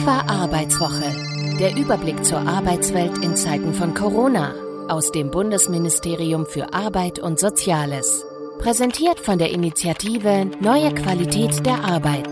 [0.00, 1.14] Inqua Arbeitswoche.
[1.58, 4.54] Der Überblick zur Arbeitswelt in Zeiten von Corona
[4.88, 8.24] aus dem Bundesministerium für Arbeit und Soziales.
[8.60, 12.30] Präsentiert von der Initiative Neue Qualität der Arbeit.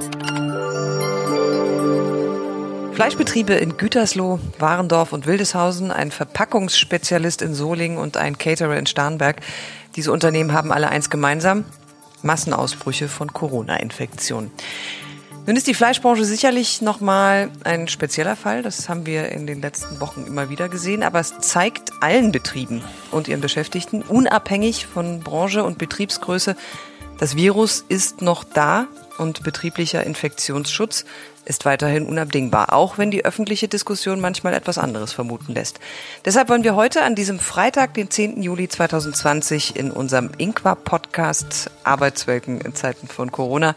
[2.94, 9.42] Fleischbetriebe in Gütersloh, Warendorf und Wildeshausen, ein Verpackungsspezialist in Solingen und ein Caterer in Starnberg.
[9.94, 11.66] Diese Unternehmen haben alle eins gemeinsam.
[12.22, 14.52] Massenausbrüche von Corona-Infektionen.
[15.48, 18.62] Nun ist die Fleischbranche sicherlich nochmal ein spezieller Fall.
[18.62, 21.02] Das haben wir in den letzten Wochen immer wieder gesehen.
[21.02, 26.54] Aber es zeigt allen Betrieben und ihren Beschäftigten, unabhängig von Branche und Betriebsgröße,
[27.18, 31.06] das Virus ist noch da und betrieblicher Infektionsschutz
[31.46, 35.80] ist weiterhin unabdingbar, auch wenn die öffentliche Diskussion manchmal etwas anderes vermuten lässt.
[36.26, 38.42] Deshalb wollen wir heute an diesem Freitag, den 10.
[38.42, 43.74] Juli 2020, in unserem Inqua-Podcast Arbeitswelten in Zeiten von Corona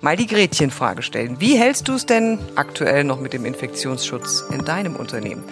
[0.00, 1.40] mal die Gretchenfrage stellen.
[1.40, 5.44] Wie hältst du es denn aktuell noch mit dem Infektionsschutz in deinem Unternehmen?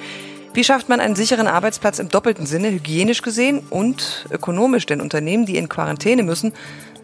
[0.55, 4.86] Wie schafft man einen sicheren Arbeitsplatz im doppelten Sinne, hygienisch gesehen und ökonomisch?
[4.86, 6.52] Denn Unternehmen, die in Quarantäne müssen,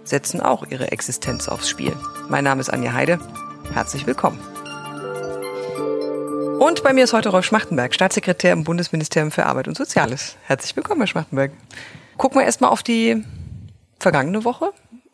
[0.04, 1.92] setzen auch ihre Existenz aufs Spiel.
[2.28, 3.18] Mein Name ist Anja Heide.
[3.74, 4.38] Herzlich willkommen.
[6.58, 10.36] Und bei mir ist heute Rolf Schmachtenberg, Staatssekretär im Bundesministerium für Arbeit und Soziales.
[10.44, 11.50] Herzlich willkommen, Herr Schmachtenberg.
[12.16, 13.24] Gucken wir erstmal auf die
[13.98, 14.72] vergangene Woche.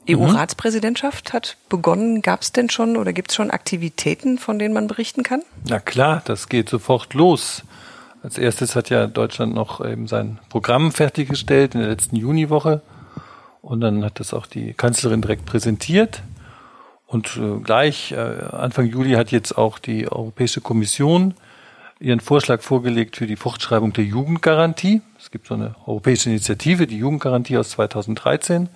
[0.08, 2.22] EU-Ratspräsidentschaft hat begonnen.
[2.22, 5.42] Gab es denn schon oder gibt es schon Aktivitäten, von denen man berichten kann?
[5.68, 7.64] Na klar, das geht sofort los.
[8.22, 12.82] Als erstes hat ja Deutschland noch eben sein Programm fertiggestellt in der letzten Juniwoche.
[13.62, 16.22] Und dann hat das auch die Kanzlerin direkt präsentiert.
[17.06, 21.34] Und äh, gleich äh, Anfang Juli hat jetzt auch die Europäische Kommission
[22.00, 25.02] ihren Vorschlag vorgelegt für die Fortschreibung der Jugendgarantie.
[25.18, 28.68] Es gibt so eine europäische Initiative, die Jugendgarantie aus 2013.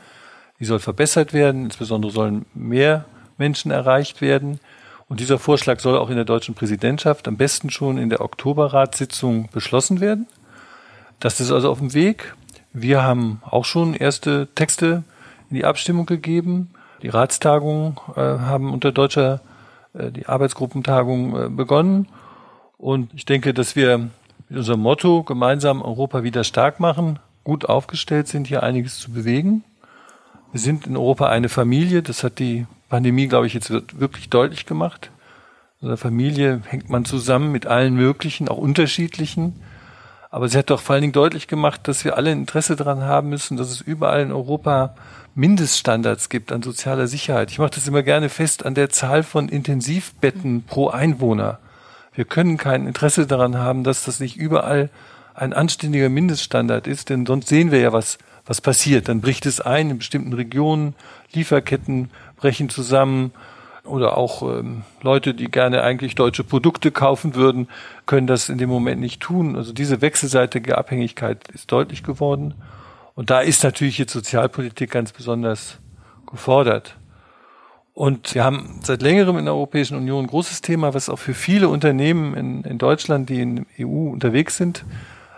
[0.62, 3.04] Die soll verbessert werden, insbesondere sollen mehr
[3.36, 4.60] Menschen erreicht werden.
[5.08, 9.48] Und dieser Vorschlag soll auch in der deutschen Präsidentschaft am besten schon in der Oktoberratssitzung
[9.50, 10.28] beschlossen werden.
[11.18, 12.36] Das ist also auf dem Weg.
[12.72, 15.02] Wir haben auch schon erste Texte
[15.50, 16.70] in die Abstimmung gegeben.
[17.02, 19.40] Die Ratstagungen äh, haben unter deutscher,
[19.94, 22.06] äh, die Arbeitsgruppentagung äh, begonnen.
[22.78, 28.28] Und ich denke, dass wir mit unserem Motto gemeinsam Europa wieder stark machen, gut aufgestellt
[28.28, 29.64] sind, hier einiges zu bewegen.
[30.52, 32.02] Wir sind in Europa eine Familie.
[32.02, 35.10] Das hat die Pandemie, glaube ich, jetzt wirklich deutlich gemacht.
[35.80, 39.54] In einer Familie hängt man zusammen mit allen möglichen, auch unterschiedlichen.
[40.30, 43.30] Aber sie hat doch vor allen Dingen deutlich gemacht, dass wir alle Interesse daran haben
[43.30, 44.94] müssen, dass es überall in Europa
[45.34, 47.50] Mindeststandards gibt an sozialer Sicherheit.
[47.50, 51.58] Ich mache das immer gerne fest an der Zahl von Intensivbetten pro Einwohner.
[52.14, 54.90] Wir können kein Interesse daran haben, dass das nicht überall
[55.34, 59.08] ein anständiger Mindeststandard ist, denn sonst sehen wir ja, was was passiert.
[59.08, 60.94] Dann bricht es ein in bestimmten Regionen,
[61.32, 63.32] Lieferketten brechen zusammen
[63.84, 67.68] oder auch ähm, Leute, die gerne eigentlich deutsche Produkte kaufen würden,
[68.06, 69.56] können das in dem Moment nicht tun.
[69.56, 72.54] Also diese wechselseitige Abhängigkeit ist deutlich geworden.
[73.14, 75.78] Und da ist natürlich jetzt Sozialpolitik ganz besonders
[76.26, 76.96] gefordert.
[77.94, 81.34] Und wir haben seit längerem in der Europäischen Union ein großes Thema, was auch für
[81.34, 84.84] viele Unternehmen in, in Deutschland, die in der EU unterwegs sind,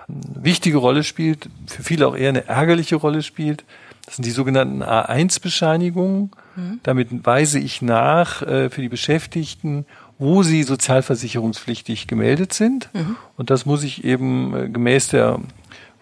[0.08, 3.64] wichtige Rolle spielt, für viele auch eher eine ärgerliche Rolle spielt.
[4.04, 6.30] Das sind die sogenannten A1-Bescheinigungen.
[6.56, 6.80] Mhm.
[6.82, 9.86] Damit weise ich nach äh, für die Beschäftigten,
[10.18, 12.90] wo sie sozialversicherungspflichtig gemeldet sind.
[12.92, 13.16] Mhm.
[13.36, 15.40] Und das muss ich eben äh, gemäß der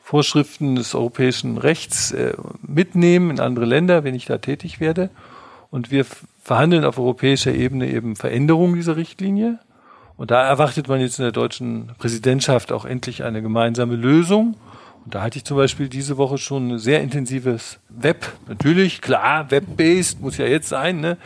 [0.02, 5.10] Vorschriften des europäischen Rechts äh, mitnehmen in andere Länder, wenn ich da tätig werde.
[5.70, 6.04] Und wir
[6.42, 9.58] verhandeln auf europäischer Ebene eben Veränderungen dieser Richtlinie.
[10.22, 14.54] Und da erwartet man jetzt in der deutschen Präsidentschaft auch endlich eine gemeinsame Lösung.
[15.04, 19.50] Und da hatte ich zum Beispiel diese Woche schon ein sehr intensives Web, natürlich, klar,
[19.50, 21.16] Web-based, muss ja jetzt sein, ne?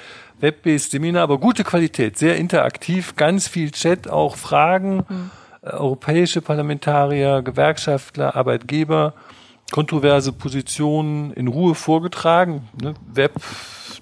[0.41, 5.31] Web-based Seminar, aber gute Qualität, sehr interaktiv, ganz viel Chat, auch Fragen, mhm.
[5.61, 9.13] europäische Parlamentarier, Gewerkschaftler, Arbeitgeber,
[9.73, 12.67] kontroverse Positionen in Ruhe vorgetragen.
[12.81, 12.95] Ne?
[13.13, 13.33] Web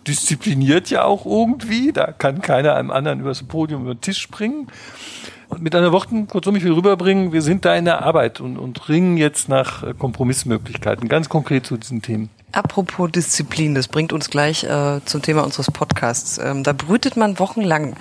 [0.06, 1.92] diszipliniert ja auch irgendwie.
[1.92, 4.68] Da kann keiner einem anderen übers Podium über den Tisch springen.
[5.48, 8.56] Und mit einer Worten, kurzum, ich will rüberbringen, wir sind da in der Arbeit und,
[8.58, 12.30] und ringen jetzt nach äh, Kompromissmöglichkeiten, ganz konkret zu diesen Themen.
[12.52, 16.38] Apropos Disziplin, das bringt uns gleich äh, zum Thema unseres Podcasts.
[16.38, 17.94] Ähm, da brütet man wochenlang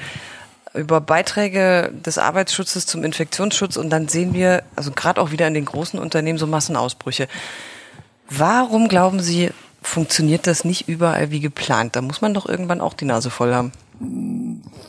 [0.73, 5.53] über Beiträge des Arbeitsschutzes zum Infektionsschutz und dann sehen wir, also gerade auch wieder in
[5.53, 7.27] den großen Unternehmen, so Massenausbrüche.
[8.29, 9.51] Warum glauben Sie,
[9.83, 11.95] funktioniert das nicht überall wie geplant.
[11.95, 13.71] Da muss man doch irgendwann auch die Nase voll haben.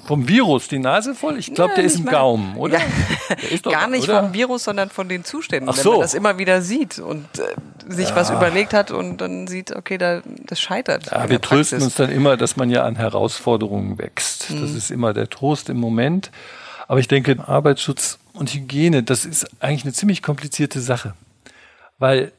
[0.07, 1.39] Vom Virus die Nase voll?
[1.39, 2.79] Ich glaube, ja, der ist im Gaumen, oder?
[3.29, 4.23] Ja, doch, gar nicht oder?
[4.23, 5.69] vom Virus, sondern von den Zuständen.
[5.69, 5.85] Ach so.
[5.85, 8.17] Wenn man das immer wieder sieht und äh, sich ja.
[8.17, 11.11] was überlegt hat und dann sieht, okay, da, das scheitert.
[11.11, 14.51] Ja, wir trösten uns dann immer, dass man ja an Herausforderungen wächst.
[14.51, 14.61] Mhm.
[14.61, 16.31] Das ist immer der Trost im Moment.
[16.87, 21.15] Aber ich denke, Arbeitsschutz und Hygiene, das ist eigentlich eine ziemlich komplizierte Sache.
[21.99, 22.33] Weil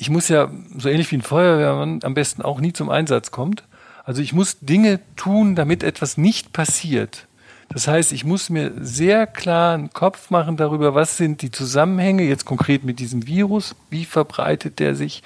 [0.00, 3.64] ich muss ja, so ähnlich wie ein Feuerwehrmann, am besten auch nie zum Einsatz kommt.
[4.02, 7.26] Also ich muss Dinge tun, damit etwas nicht passiert.
[7.68, 12.22] Das heißt, ich muss mir sehr klar einen Kopf machen darüber, was sind die Zusammenhänge
[12.22, 15.22] jetzt konkret mit diesem Virus, wie verbreitet der sich,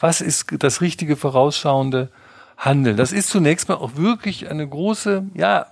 [0.00, 2.10] was ist das richtige vorausschauende
[2.58, 2.96] Handeln.
[2.96, 5.66] Das ist zunächst mal auch wirklich eine große, ja,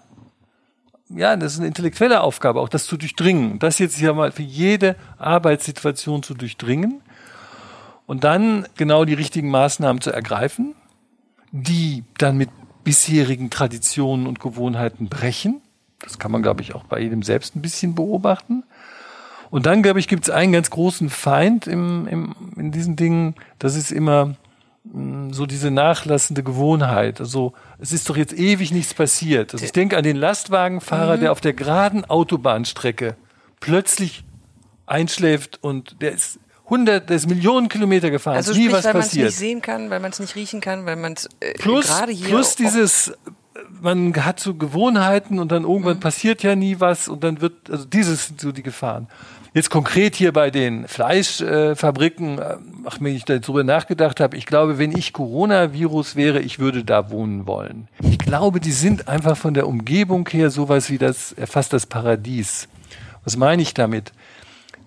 [1.08, 3.58] ja, das ist eine intellektuelle Aufgabe, auch das zu durchdringen.
[3.58, 7.02] Das jetzt ja mal für jede Arbeitssituation zu durchdringen
[8.06, 10.74] und dann genau die richtigen Maßnahmen zu ergreifen,
[11.52, 12.50] die dann mit
[12.84, 15.62] bisherigen Traditionen und Gewohnheiten brechen.
[16.00, 18.64] Das kann man, glaube ich, auch bei jedem selbst ein bisschen beobachten.
[19.50, 23.36] Und dann, glaube ich, gibt es einen ganz großen Feind im, im, in diesen Dingen.
[23.58, 24.36] Das ist immer
[24.84, 27.20] Mm, so diese nachlassende Gewohnheit.
[27.20, 29.54] Also es ist doch jetzt ewig nichts passiert.
[29.54, 31.20] Also ich denke an den Lastwagenfahrer, mhm.
[31.20, 33.16] der auf der geraden Autobahnstrecke
[33.60, 34.24] plötzlich
[34.86, 36.38] einschläft und der ist
[36.69, 38.37] hundert, der ist Millionen Kilometer gefahren.
[38.37, 40.61] Also nie sprich, was weil man es nicht sehen kann, weil man es nicht riechen
[40.61, 43.12] kann, weil man es äh, plus, gerade hier plus dieses
[43.81, 46.00] man hat so Gewohnheiten und dann irgendwann Mhm.
[46.00, 49.08] passiert ja nie was und dann wird, also dieses sind so die Gefahren.
[49.52, 54.78] Jetzt konkret hier bei den Fleischfabriken, äh, ach, wenn ich darüber nachgedacht habe, ich glaube,
[54.78, 57.88] wenn ich Coronavirus wäre, ich würde da wohnen wollen.
[58.00, 62.69] Ich glaube, die sind einfach von der Umgebung her sowas wie das, fast das Paradies.
[63.25, 64.12] Was meine ich damit?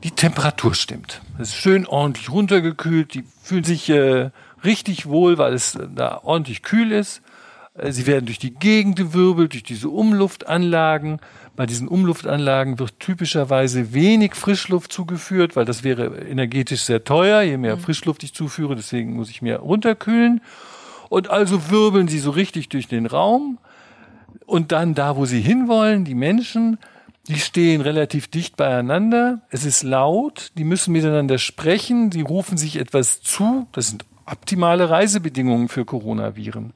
[0.08, 1.20] Die Temperatur stimmt.
[1.38, 4.30] Es ist schön ordentlich runtergekühlt, die fühlen sich äh,
[4.64, 7.22] richtig wohl, weil es äh, da ordentlich kühl ist.
[7.74, 11.20] Äh, Sie werden durch die Gegend gewirbelt, durch diese Umluftanlagen.
[11.58, 17.58] Bei diesen Umluftanlagen wird typischerweise wenig Frischluft zugeführt, weil das wäre energetisch sehr teuer, je
[17.58, 20.40] mehr Frischluft ich zuführe, deswegen muss ich mehr runterkühlen.
[21.10, 23.58] Und also wirbeln sie so richtig durch den Raum.
[24.46, 26.78] Und dann da, wo sie hinwollen, die Menschen,
[27.28, 29.42] die stehen relativ dicht beieinander.
[29.50, 33.68] Es ist laut, die müssen miteinander sprechen, die rufen sich etwas zu.
[33.74, 36.74] Das sind optimale Reisebedingungen für Coronaviren.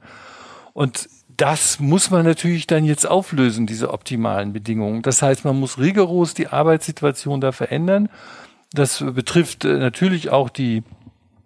[0.72, 5.02] Und das muss man natürlich dann jetzt auflösen, diese optimalen Bedingungen.
[5.02, 8.08] Das heißt, man muss rigoros die Arbeitssituation da verändern.
[8.72, 10.82] Das betrifft äh, natürlich auch die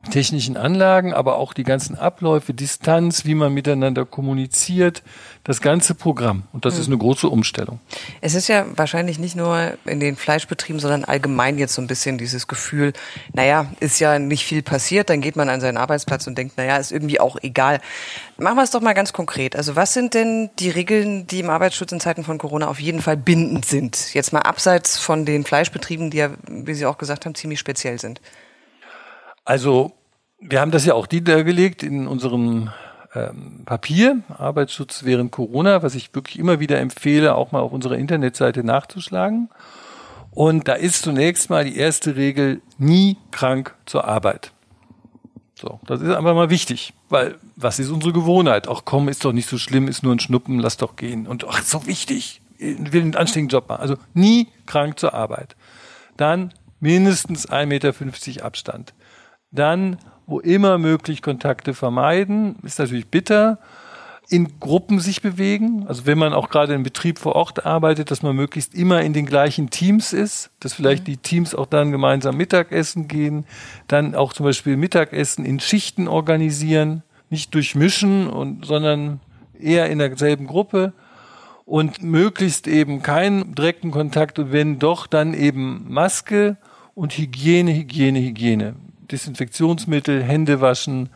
[0.06, 5.02] technischen Anlagen, aber auch die ganzen Abläufe, Distanz, wie man miteinander kommuniziert,
[5.44, 6.42] das ganze Programm.
[6.52, 7.78] Und das ist eine große Umstellung.
[8.20, 12.18] Es ist ja wahrscheinlich nicht nur in den Fleischbetrieben, sondern allgemein jetzt so ein bisschen
[12.18, 12.92] dieses Gefühl,
[13.32, 16.76] naja, ist ja nicht viel passiert, dann geht man an seinen Arbeitsplatz und denkt, naja,
[16.76, 17.80] ist irgendwie auch egal.
[18.38, 19.54] Machen wir es doch mal ganz konkret.
[19.54, 23.00] Also was sind denn die Regeln, die im Arbeitsschutz in Zeiten von Corona auf jeden
[23.00, 24.14] Fall bindend sind?
[24.14, 28.00] Jetzt mal abseits von den Fleischbetrieben, die ja, wie Sie auch gesagt haben, ziemlich speziell
[28.00, 28.20] sind.
[29.46, 29.92] Also
[30.40, 32.70] wir haben das ja auch niedergelegt in unserem
[33.14, 37.96] ähm, Papier, Arbeitsschutz während Corona, was ich wirklich immer wieder empfehle, auch mal auf unserer
[37.96, 39.48] Internetseite nachzuschlagen.
[40.32, 44.52] Und da ist zunächst mal die erste Regel, nie krank zur Arbeit.
[45.54, 48.68] So, das ist einfach mal wichtig, weil was ist unsere Gewohnheit?
[48.68, 51.26] Auch komm, ist doch nicht so schlimm, ist nur ein Schnuppen, lass doch gehen.
[51.26, 53.80] Und ach, so wichtig, ich will einen anständigen Job machen.
[53.80, 55.56] Also nie krank zur Arbeit.
[56.16, 58.92] Dann mindestens 1,50 Meter Abstand.
[59.56, 62.56] Dann, wo immer möglich, Kontakte vermeiden.
[62.62, 63.58] Ist natürlich bitter.
[64.28, 65.86] In Gruppen sich bewegen.
[65.86, 69.12] Also wenn man auch gerade im Betrieb vor Ort arbeitet, dass man möglichst immer in
[69.12, 73.44] den gleichen Teams ist, dass vielleicht die Teams auch dann gemeinsam Mittagessen gehen,
[73.86, 79.20] dann auch zum Beispiel Mittagessen in Schichten organisieren, nicht durchmischen und, sondern
[79.60, 80.92] eher in derselben Gruppe
[81.66, 86.56] und möglichst eben keinen direkten Kontakt und wenn doch, dann eben Maske
[86.94, 88.76] und Hygiene, Hygiene, Hygiene.
[89.10, 91.10] Desinfektionsmittel, Hände waschen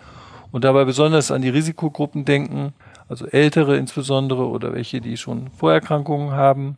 [0.52, 2.72] und dabei besonders an die Risikogruppen denken,
[3.08, 6.76] also Ältere insbesondere oder welche, die schon Vorerkrankungen haben.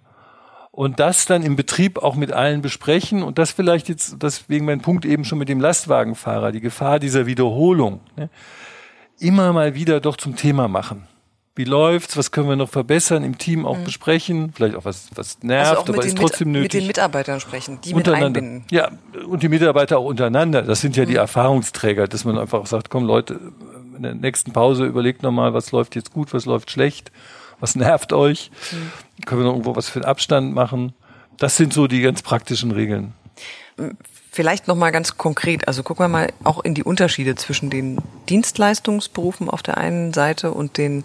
[0.71, 4.81] Und das dann im Betrieb auch mit allen besprechen und das vielleicht jetzt, deswegen mein
[4.81, 8.31] Punkt eben schon mit dem Lastwagenfahrer, die Gefahr dieser Wiederholung, ne,
[9.21, 11.07] immer mal wieder doch zum Thema machen.
[11.55, 12.17] Wie läuft's?
[12.17, 13.25] Was können wir noch verbessern?
[13.25, 14.53] Im Team auch besprechen.
[14.55, 17.41] Vielleicht auch was, was nervt, Also auch aber ist trotzdem mit, nötig mit den Mitarbeitern
[17.41, 18.65] sprechen, die mit einbinden.
[18.71, 18.91] Ja,
[19.27, 20.63] und die Mitarbeiter auch untereinander.
[20.63, 23.39] Das sind ja die Erfahrungsträger, dass man einfach sagt, komm Leute,
[23.95, 27.13] in der nächsten Pause überlegt nochmal, was läuft jetzt gut, was läuft schlecht,
[27.61, 28.51] was nervt euch,
[29.27, 30.95] können wir noch irgendwo was für einen Abstand machen.
[31.37, 33.13] Das sind so die ganz praktischen Regeln.
[34.35, 37.99] Vielleicht noch mal ganz konkret, also gucken wir mal auch in die Unterschiede zwischen den
[38.31, 41.05] Dienstleistungsberufen auf der einen Seite und den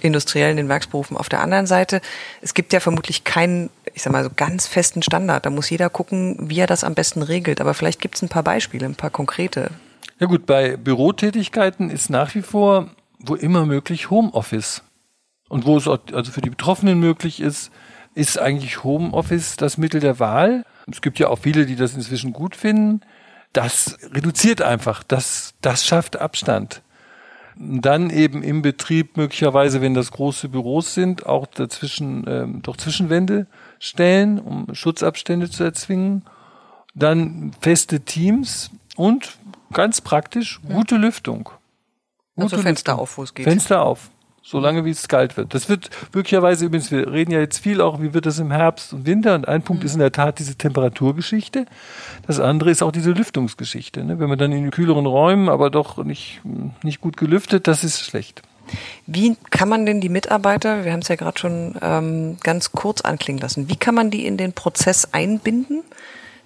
[0.00, 2.02] industriellen, den Werksberufen auf der anderen Seite.
[2.42, 5.46] Es gibt ja vermutlich keinen, ich sag mal so ganz festen Standard.
[5.46, 7.62] Da muss jeder gucken, wie er das am besten regelt.
[7.62, 9.70] Aber vielleicht gibt es ein paar Beispiele, ein paar konkrete.
[10.18, 14.82] Ja gut, bei Bürotätigkeiten ist nach wie vor, wo immer möglich, Homeoffice.
[15.48, 17.70] Und wo es also für die Betroffenen möglich ist,
[18.14, 20.62] ist eigentlich Homeoffice das Mittel der Wahl.
[20.90, 23.00] Es gibt ja auch viele, die das inzwischen gut finden.
[23.52, 26.82] Das reduziert einfach, das, das schafft Abstand.
[27.58, 33.46] Dann eben im Betrieb möglicherweise, wenn das große Büros sind, auch dazwischen ähm, doch Zwischenwände
[33.78, 36.22] stellen, um Schutzabstände zu erzwingen.
[36.94, 39.38] Dann feste Teams und
[39.72, 41.48] ganz praktisch gute Lüftung.
[42.36, 43.02] Also Fenster Lüftung.
[43.02, 43.44] auf, wo es geht.
[43.44, 44.10] Fenster auf
[44.46, 45.54] solange wie es kalt wird.
[45.54, 48.92] Das wird möglicherweise übrigens, wir reden ja jetzt viel auch, wie wird das im Herbst
[48.92, 49.34] und Winter.
[49.34, 49.86] Und ein Punkt mhm.
[49.86, 51.66] ist in der Tat diese Temperaturgeschichte.
[52.26, 54.04] Das andere ist auch diese Lüftungsgeschichte.
[54.04, 54.20] Ne?
[54.20, 56.40] Wenn man dann in kühleren Räumen, aber doch nicht,
[56.84, 58.42] nicht gut gelüftet, das ist schlecht.
[59.06, 63.00] Wie kann man denn die Mitarbeiter, wir haben es ja gerade schon ähm, ganz kurz
[63.00, 65.82] anklingen lassen, wie kann man die in den Prozess einbinden,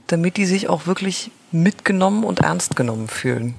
[0.07, 3.55] damit die sich auch wirklich mitgenommen und ernst genommen fühlen?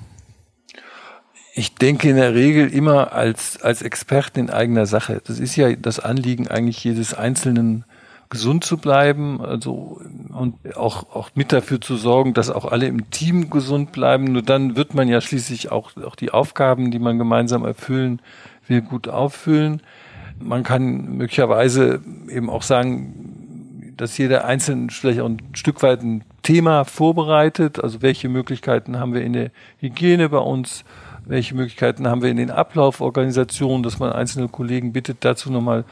[1.53, 5.21] Ich denke in der Regel immer als, als Experten in eigener Sache.
[5.25, 7.83] Das ist ja das Anliegen eigentlich jedes Einzelnen,
[8.31, 13.11] gesund zu bleiben, also und auch, auch mit dafür zu sorgen, dass auch alle im
[13.11, 14.23] Team gesund bleiben.
[14.23, 18.21] Nur dann wird man ja schließlich auch, auch die Aufgaben, die man gemeinsam erfüllen
[18.67, 19.81] will, gut auffüllen.
[20.39, 26.23] Man kann möglicherweise eben auch sagen, dass jeder Einzelne vielleicht auch ein Stück weit ein
[26.41, 27.83] Thema vorbereitet.
[27.83, 30.85] Also welche Möglichkeiten haben wir in der Hygiene bei uns?
[31.25, 35.85] Welche Möglichkeiten haben wir in den Ablauforganisationen, dass man einzelne Kollegen bittet, dazu nochmal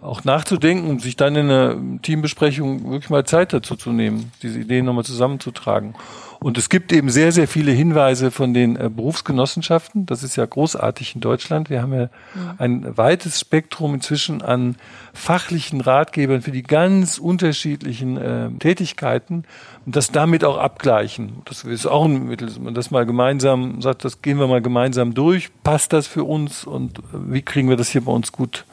[0.00, 4.60] auch nachzudenken und sich dann in einer Teambesprechung wirklich mal Zeit dazu zu nehmen, diese
[4.60, 5.94] Ideen nochmal zusammenzutragen.
[6.40, 10.06] Und es gibt eben sehr, sehr viele Hinweise von den äh, Berufsgenossenschaften.
[10.06, 11.68] Das ist ja großartig in Deutschland.
[11.68, 12.10] Wir haben ja, ja
[12.58, 14.76] ein weites Spektrum inzwischen an
[15.12, 19.46] fachlichen Ratgebern für die ganz unterschiedlichen äh, Tätigkeiten
[19.84, 21.42] und das damit auch abgleichen.
[21.44, 24.62] Das ist auch ein Mittel, dass man das mal gemeinsam sagt, das gehen wir mal
[24.62, 25.50] gemeinsam durch.
[25.64, 28.64] Passt das für uns und äh, wie kriegen wir das hier bei uns gut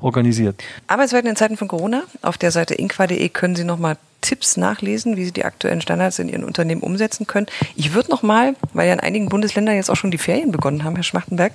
[0.00, 0.62] organisiert.
[0.86, 2.02] Arbeitsweiten in Zeiten von Corona.
[2.22, 6.28] Auf der Seite inqua.de können Sie nochmal Tipps nachlesen, wie Sie die aktuellen Standards in
[6.28, 7.46] Ihren Unternehmen umsetzen können.
[7.76, 10.96] Ich würde nochmal, weil ja in einigen Bundesländern jetzt auch schon die Ferien begonnen haben,
[10.96, 11.52] Herr Schmachtenberg,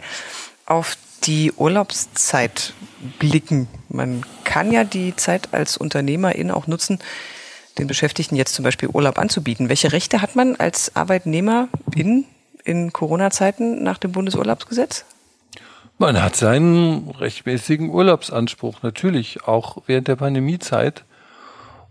[0.66, 2.74] auf die Urlaubszeit
[3.20, 3.68] blicken.
[3.90, 7.00] Man kann ja die Zeit als Unternehmerin auch nutzen,
[7.78, 9.70] den Beschäftigten jetzt zum Beispiel Urlaub anzubieten.
[9.70, 12.26] Welche Rechte hat man als Arbeitnehmerin
[12.64, 15.06] in Corona-Zeiten nach dem Bundesurlaubsgesetz?
[16.04, 21.06] Man hat seinen rechtmäßigen Urlaubsanspruch, natürlich, auch während der Pandemiezeit.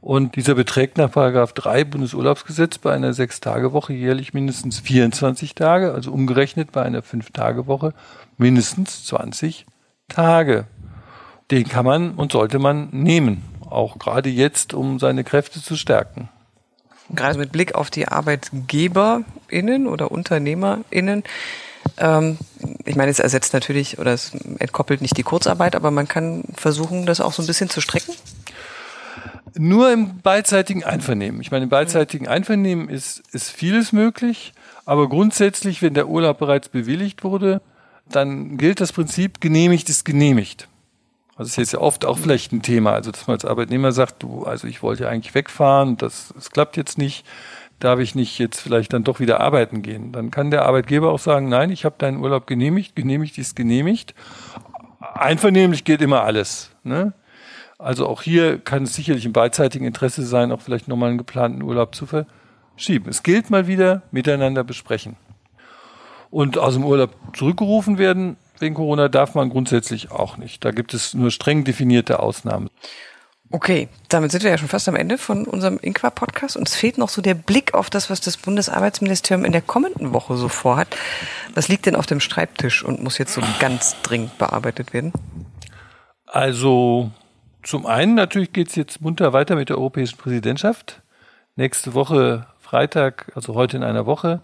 [0.03, 6.13] Und dieser beträgt nach Paragraph 3 Bundesurlaubsgesetz bei einer Sechs-Tage-Woche jährlich mindestens 24 Tage, also
[6.13, 7.95] umgerechnet bei einer Fünf-Tage-Woche
[8.37, 9.65] mindestens 20
[10.11, 10.67] Tage.
[11.51, 16.29] Den kann man und sollte man nehmen, auch gerade jetzt, um seine Kräfte zu stärken.
[17.15, 21.25] Gerade mit Blick auf die ArbeitgeberInnen oder UnternehmerInnen
[21.99, 22.39] ähm,
[22.85, 27.07] ich meine, es ersetzt natürlich oder es entkoppelt nicht die Kurzarbeit, aber man kann versuchen,
[27.07, 28.15] das auch so ein bisschen zu strecken.
[29.57, 31.41] Nur im beidseitigen Einvernehmen.
[31.41, 34.55] Ich meine, im beidseitigen Einvernehmen ist, ist vieles möglich,
[34.87, 37.61] aber grundsätzlich, wenn der Urlaub bereits bewilligt wurde,
[38.11, 40.69] dann gilt das Prinzip, genehmigt ist genehmigt.
[41.33, 43.93] Also das ist jetzt ja oft auch vielleicht ein Thema, also dass man als Arbeitnehmer
[43.93, 47.25] sagt, du, also ich wollte ja eigentlich wegfahren, das, das klappt jetzt nicht
[47.85, 50.13] darf ich nicht jetzt vielleicht dann doch wieder arbeiten gehen?
[50.13, 54.15] Dann kann der Arbeitgeber auch sagen, nein, ich habe deinen Urlaub genehmigt, genehmigt ist genehmigt.
[55.01, 56.71] Einvernehmlich geht immer alles.
[56.85, 57.13] Ne?
[57.79, 61.63] Also auch hier kann es sicherlich im beidseitigen Interesse sein, auch vielleicht nochmal einen geplanten
[61.63, 63.09] Urlaub zu verschieben.
[63.09, 65.17] Es gilt mal wieder miteinander besprechen.
[66.31, 70.65] Und aus dem Urlaub zurückgerufen werden wegen Corona darf man grundsätzlich auch nicht.
[70.65, 72.71] Da gibt es nur streng definierte Ausnahmen.
[73.55, 76.97] Okay, damit sind wir ja schon fast am Ende von unserem Inqua-Podcast und es fehlt
[76.97, 80.89] noch so der Blick auf das, was das Bundesarbeitsministerium in der kommenden Woche so vorhat.
[81.55, 85.13] Was liegt denn auf dem Schreibtisch und muss jetzt so ganz dringend bearbeitet werden?
[86.25, 87.11] Also
[87.63, 91.03] zum einen natürlich geht es jetzt munter weiter mit der europäischen Präsidentschaft.
[91.55, 94.41] Nächste Woche Freitag, also heute in einer Woche,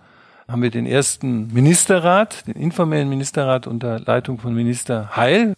[0.46, 5.54] haben wir den ersten Ministerrat, den informellen Ministerrat unter Leitung von Minister Heil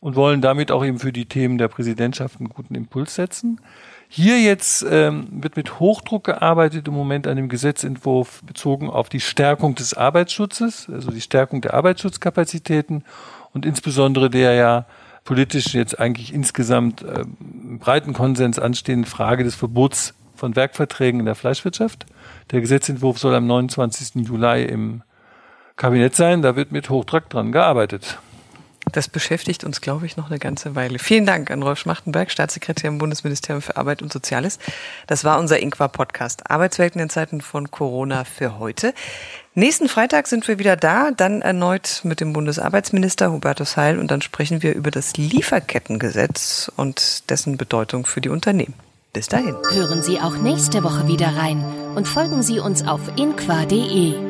[0.00, 3.60] und wollen damit auch eben für die Themen der Präsidentschaft einen guten Impuls setzen.
[4.08, 9.20] Hier jetzt ähm, wird mit Hochdruck gearbeitet im Moment an dem Gesetzentwurf bezogen auf die
[9.20, 13.04] Stärkung des Arbeitsschutzes, also die Stärkung der Arbeitsschutzkapazitäten
[13.52, 14.86] und insbesondere der ja
[15.24, 17.24] politisch jetzt eigentlich insgesamt äh,
[17.78, 22.06] breiten Konsens anstehenden Frage des Verbots von Werkverträgen in der Fleischwirtschaft.
[22.50, 24.26] Der Gesetzentwurf soll am 29.
[24.26, 25.02] Juli im
[25.76, 26.40] Kabinett sein.
[26.40, 28.18] Da wird mit Hochdruck dran gearbeitet.
[28.92, 30.98] Das beschäftigt uns, glaube ich, noch eine ganze Weile.
[30.98, 34.58] Vielen Dank an Rolf Schmachtenberg, Staatssekretär im Bundesministerium für Arbeit und Soziales.
[35.06, 36.50] Das war unser Inqua-Podcast.
[36.50, 38.94] Arbeitswelten in Zeiten von Corona für heute.
[39.54, 44.22] Nächsten Freitag sind wir wieder da, dann erneut mit dem Bundesarbeitsminister Hubertus Heil und dann
[44.22, 48.74] sprechen wir über das Lieferkettengesetz und dessen Bedeutung für die Unternehmen.
[49.12, 49.56] Bis dahin.
[49.72, 51.64] Hören Sie auch nächste Woche wieder rein
[51.96, 54.27] und folgen Sie uns auf inqua.de.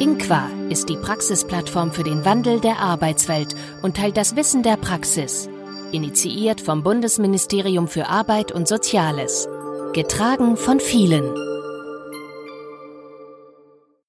[0.00, 5.46] Inqua ist die Praxisplattform für den Wandel der Arbeitswelt und teilt das Wissen der Praxis.
[5.92, 9.46] Initiiert vom Bundesministerium für Arbeit und Soziales.
[9.92, 11.34] Getragen von vielen.